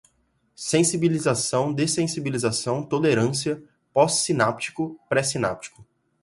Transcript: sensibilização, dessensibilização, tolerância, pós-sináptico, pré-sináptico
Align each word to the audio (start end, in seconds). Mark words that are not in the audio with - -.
sensibilização, 0.55 1.71
dessensibilização, 1.71 2.81
tolerância, 2.83 3.63
pós-sináptico, 3.93 4.99
pré-sináptico 5.07 5.85